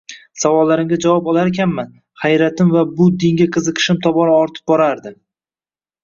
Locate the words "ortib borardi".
4.39-5.13